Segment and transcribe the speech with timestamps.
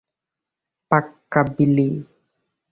[0.91, 1.89] পাক্কা, বিলি।